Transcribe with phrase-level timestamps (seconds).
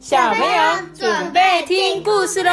[0.00, 2.50] 小朋友准备听故事喽！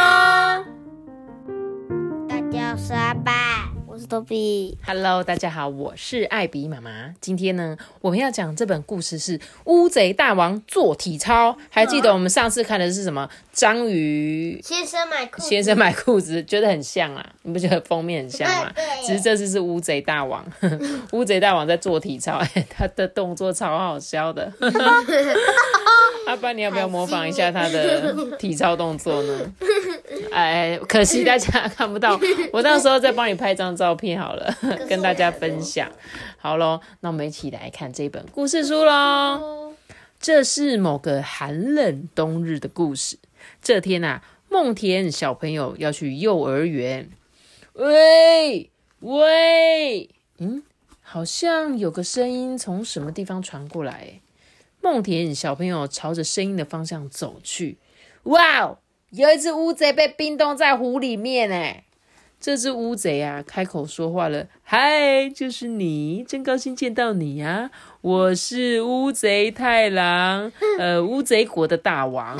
[2.27, 4.77] 大家好，我是阿爸，我是多比。
[4.85, 7.13] Hello，大家好，我是艾比妈妈。
[7.21, 11.51] 今天呢，我们要讲这本故事是《乌贼大王做体操》。
[11.69, 13.29] 还记得我们上次看的是什么？
[13.53, 17.25] 章鱼先生买裤子，先生买裤子，觉得很像啊？
[17.43, 18.69] 你不觉得封面很像吗？
[18.75, 20.45] 对只是这次是乌贼大王，
[21.13, 24.51] 乌贼大王在做体操，哎，他的动作超好笑的。
[26.27, 29.53] 阿爸，你要不要模仿一下他的 体操动作呢？
[30.33, 32.19] 哎，可惜大家看不到，
[32.51, 34.53] 我到时候再帮你拍张照片好了，
[34.89, 35.89] 跟大家分享。
[36.37, 39.73] 好喽，那我们一起来看这本故事书喽。
[40.19, 43.17] 这是某个寒冷冬日的故事。
[43.61, 47.09] 这天啊，梦田小朋友要去幼儿园。
[47.73, 48.69] 喂
[48.99, 50.63] 喂，嗯，
[51.01, 54.19] 好像有个声音从什么地方传过来。
[54.87, 57.77] 诶梦田小朋友朝着声音的方向走去。
[58.23, 58.77] 哇哦，
[59.09, 61.83] 有一只乌贼被冰冻在湖里面哎！
[62.39, 67.69] 这只乌贼啊，开口说话了：“嗨，就是你，真高兴见到你呀、
[68.01, 72.37] 我是乌贼太郎， 呃，乌贼国的大王。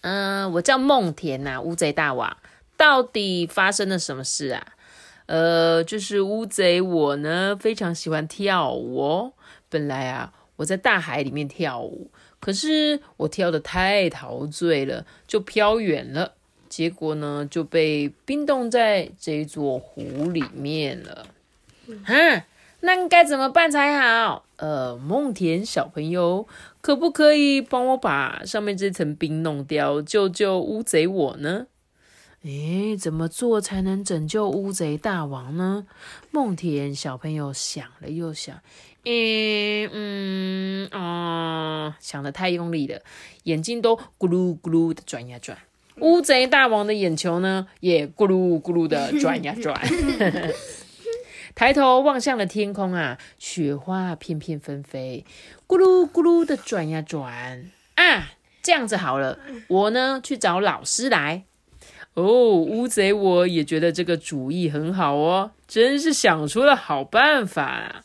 [0.00, 2.36] 嗯、我叫梦田呐、乌贼大王。
[2.76, 4.66] 到底发生了什么事啊？
[5.26, 9.32] 呃，就是乌贼我呢，非常喜欢跳舞哦。
[9.68, 16.34] 本来啊，我在大海里面跳舞，可是我跳的太陶醉了，就飘远了。
[16.68, 21.26] 结果呢，就被冰冻在这座湖里面了。
[22.04, 22.44] 啊，
[22.80, 24.44] 那该怎么办才好？
[24.56, 26.46] 呃，梦田小朋友，
[26.80, 31.68] 可不可以帮我把上面这层冰弄掉，救救乌贼我呢？
[32.44, 35.86] 诶，怎么做才能拯救乌贼大王呢？
[36.30, 38.60] 梦田小朋友想了又想，
[39.04, 43.02] 诶，嗯啊、想的太用力了，
[43.42, 45.58] 眼睛都咕噜咕噜的转呀转。
[46.00, 49.76] 乌贼大王的眼球呢，也咕噜咕噜的转呀转。
[51.56, 55.24] 抬头望向了天空啊，雪花片片纷飞，
[55.66, 58.34] 咕噜咕噜的转呀转啊！
[58.62, 61.46] 这样子好了，我呢去找老师来。
[62.14, 68.02] 哦，乌贼我也觉得这个主意很好哦，真是想出了好办法啊！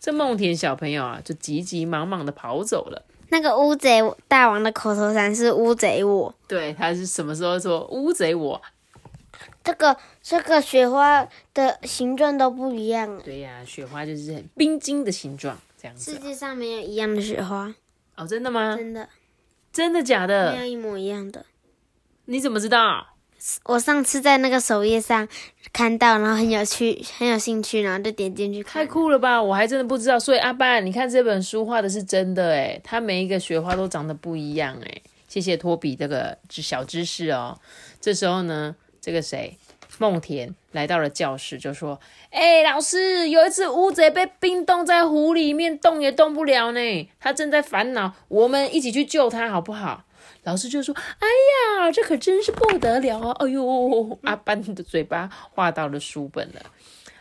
[0.00, 3.04] 这梦田小朋友啊，就急急忙忙的跑走了。
[3.28, 6.34] 那个乌贼大王的口头禅是乌贼我。
[6.48, 8.60] 对，他是什么时候说乌贼我？
[9.64, 17.72] 这个这个雪花的形状都不一样，对呀、雪花就是很冰晶的形状，这样子世界上没有一样的雪花，
[18.16, 18.74] 哦，真的吗？
[18.76, 19.08] 真的
[19.72, 20.58] 真的假的没？
[20.58, 21.46] 有一模一样的。
[22.24, 23.11] 你怎么知道？
[23.64, 25.26] 我上次在那个首页上
[25.72, 28.86] 看到，然后很有趣，很有兴趣，然后就点进去看太。
[28.86, 29.42] 酷了吧！
[29.42, 30.18] 我还真的不知道。
[30.18, 35.02] 所以阿爸，你看这本书画的是真的诶，它每一个雪花都长得不一样诶。
[35.28, 37.58] 谢谢托比这个小知识哦。
[38.00, 39.58] 这时候呢，这个谁，
[39.98, 41.98] 梦田来到了教室，就说
[42.30, 47.08] ：“哎、老师，有一只乌贼被冰冻在湖里面，动也动不了呢。
[47.18, 50.04] 它正在烦恼，我们一起去救它好不好？”
[50.44, 51.26] 老师就说：“哎
[51.80, 53.30] 呀，这可真是不得了啊！
[53.38, 56.60] 哎呦，阿班的嘴巴画到了书本了。”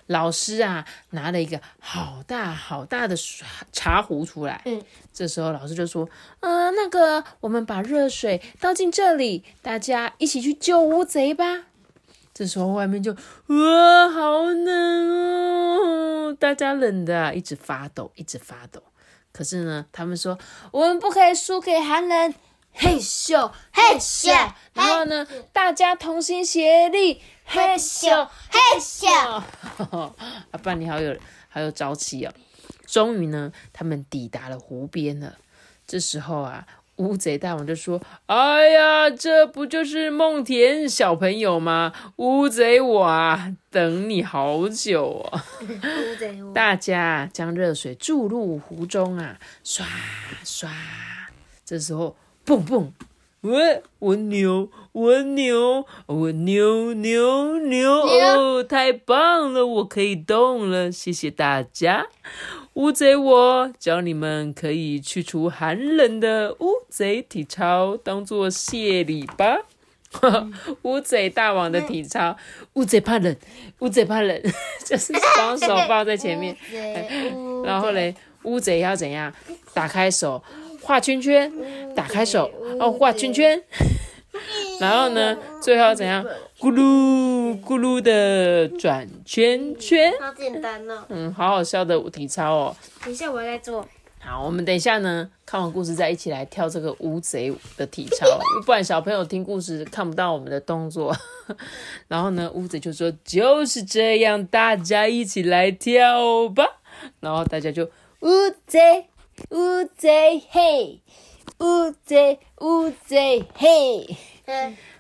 [0.08, 3.16] 老师啊，拿了一个好大好大的
[3.72, 4.62] 茶壶出来。
[4.66, 4.82] 嗯，
[5.14, 6.10] 这时候老师就说
[6.42, 11.66] ：“呃，那个，我们把热水倒进这里，大家一起去救乌贼吧。”
[12.34, 14.68] 这时候外面就哇，好冷
[15.10, 18.82] 哦，大家冷的啊，一直发抖，一直发抖。
[19.32, 20.38] 可是呢，他们说
[20.72, 22.34] 我们不可以输给寒冷，
[22.74, 24.30] 嘿咻嘿咻。
[24.74, 29.08] 然后呢，大家同心协力，嘿咻嘿咻。
[30.52, 31.16] 阿爸， 你好有
[31.50, 32.34] 好有朝气哦！
[32.86, 35.38] 终于呢，他们抵达了湖边了。
[35.86, 36.66] 这时候啊，
[36.98, 41.94] 乌贼大王就说：“哎呀，这不就是梦田小朋友吗？
[42.18, 46.40] 乌贼我啊，等你好久哦。”乌贼。
[46.54, 49.86] 大家将热水注入湖中啊，刷
[50.46, 50.70] 刷。
[51.66, 52.92] 这时候，蹦蹦，
[53.42, 53.60] 我
[54.00, 62.08] 我牛，我牛，我牛牛牛，哦，太棒了，我可以动了，谢谢大家。
[62.74, 69.60] 乌贼我教你们可以去除寒冷的乌贼体操，当做谢礼吧。
[70.84, 72.36] 乌贼大王的体操，
[72.74, 73.34] 乌贼怕冷，
[73.80, 74.42] 乌贼怕冷，
[74.86, 76.56] 就是双手抱在前面。
[77.64, 78.14] 然后嘞，
[78.44, 79.34] 乌贼要怎样？
[79.74, 80.44] 打开手，
[80.82, 81.52] 画圈圈，
[81.96, 83.62] 打开手，哦，画圈圈。
[84.80, 86.26] 然后呢，最后怎样？
[86.60, 90.12] 咕噜咕噜的转圈圈。
[90.20, 91.04] 好简单哦。
[91.10, 92.76] 嗯，好好笑的体操哦。
[93.04, 93.88] 等一下我来做。
[94.20, 98.26] 好，我们等一下呢，看完故事再一起来跳这个乌贼的体操，
[98.66, 101.16] 不然小朋友听故事看不到我们的动作。
[102.08, 106.64] 然后呢，乌贼就说就是这样，大家一起来跳吧。
[107.20, 107.84] 然后大家就
[108.22, 108.30] 乌
[108.68, 109.08] 贼
[109.50, 111.02] 乌贼嘿，
[111.60, 114.18] 乌贼乌贼嘿。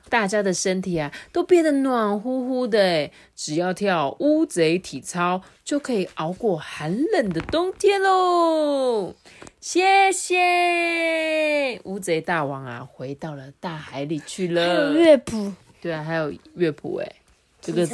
[0.09, 9.15] 大家的身体啊，都变得暖乎乎的诶只要跳乌贼体操，就可以熬过寒冷的冬天喽！
[9.61, 14.65] 谢谢乌贼大王啊，回到了大海里去了。
[14.65, 17.15] 还有乐谱，对啊，还有乐谱诶
[17.61, 17.85] 这个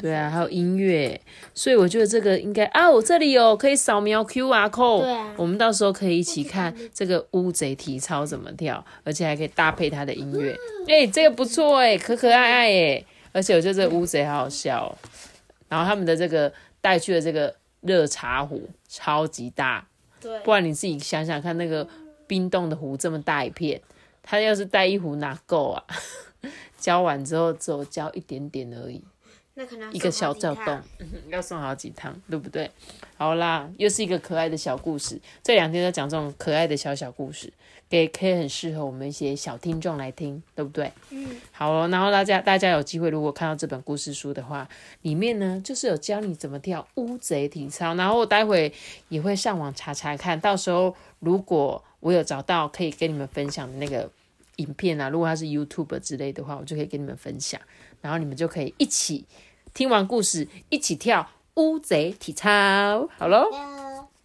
[0.00, 1.18] 对啊，还有音乐，
[1.54, 5.32] 所以我觉得这个应该啊，我这里有可以扫描 QR code，对啊。
[5.36, 10.56] 我们到时候可以一起看这个乌贼体操怎么跳，而且还可以搭配它的音乐，
[10.88, 14.90] 哎、这个不错哎，可可爱爱哎，而且我觉得这乌贼好好笑、哦，
[15.68, 19.86] 然后他们的这个带去的这个热茶壶超级大，
[20.20, 20.36] 对。
[20.40, 21.86] 不然你自己想想看，那个
[22.26, 23.80] 冰冻的壶这么大一片，
[24.20, 25.84] 他要是带一壶哪够啊？
[26.76, 29.00] 浇完之后只有浇一点点而已。
[29.54, 32.70] 那可能一个小躁动，嗯 要送好几趟，对不对？
[33.16, 35.20] 好啦，又是一个可爱的小故事。
[35.42, 37.52] 这两天在讲这种可爱的小小故事，
[37.88, 40.90] 给可以很适合我们一些小听众来听，对不对？
[41.10, 44.66] 嗯，好哦，然后大家大家有机会如果看到这本故事书的话，
[45.02, 48.72] 里面呢就是有教你怎么跳乌贼体操，然后我待会
[49.10, 54.10] 也会上网查查看，到时候如果我有找到可以跟你们分享的那个
[54.56, 57.60] 影片啊，如果它是 YouTube 之类的话，我就可以跟你们分享，
[58.02, 59.24] 然后你们就可以一起
[59.72, 63.08] 听完故事，一起跳乌贼体操。
[63.16, 63.48] 好喽，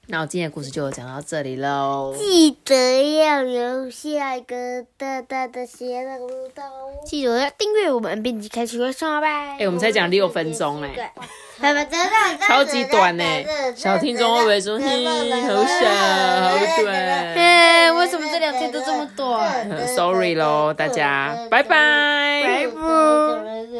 [0.09, 2.15] 那我今天的故事就讲到这里喽。
[2.17, 6.17] 记得要留下一个大大的小铃
[6.55, 6.63] 铛，
[7.05, 9.57] 记得要订阅我们，并且开启微信哦，拜。
[9.59, 11.11] 哎、我们才讲六分钟哎、
[11.59, 13.23] 他们真的超级短呢、
[13.75, 15.03] 小听众会不会说，嘿，
[15.41, 19.69] 好小，好短哎，为什么这两天都这么短？
[19.69, 22.43] 呃？Sorry 喽，大家，拜拜。
[22.45, 23.77] 拜拜。